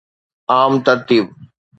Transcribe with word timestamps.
عام 0.53 0.73
ترتيب 0.85 1.27